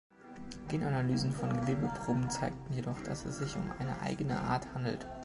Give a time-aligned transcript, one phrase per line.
[0.69, 5.05] Genanalysen von Gewebeproben zeigten jedoch, dass es sich um eine eigene Art handelt.